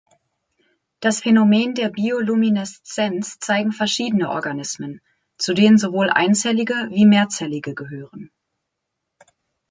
Das 0.99 1.19
Phänomen 1.21 1.75
der 1.75 1.89
Biolumineszenz 1.89 3.37
zeigen 3.37 3.71
verschiedene 3.71 4.31
Organismen, 4.31 4.99
zu 5.37 5.53
denen 5.53 5.77
sowohl 5.77 6.09
einzellige 6.09 6.87
wie 6.89 7.05
mehrzellige 7.05 7.75
gehören. 7.75 8.31